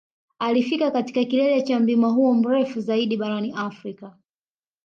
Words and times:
Alifika 0.39 0.91
katika 0.91 1.23
kilele 1.25 1.61
cha 1.61 1.79
mlima 1.79 2.09
huo 2.09 2.33
mrefu 2.33 2.81
zaidi 2.81 3.17
barani 3.17 3.53
Afrika 3.57 4.17